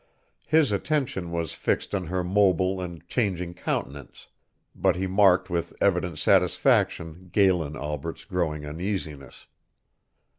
[0.47, 4.29] His attention was fixed on her mobile and changing countenance,
[4.73, 9.45] but he marked with evident satisfaction Galen Albret's growing uneasiness.